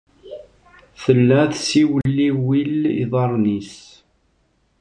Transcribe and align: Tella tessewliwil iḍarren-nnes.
Tella 1.03 1.39
tessewliwil 1.51 2.81
iḍarren-nnes. 3.03 3.73